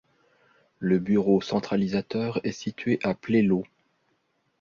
Le 0.79 0.97
bureau 0.97 1.41
centralisateur 1.41 2.39
est 2.43 2.53
situé 2.53 2.99
à 3.03 3.13
Plélo. 3.13 3.61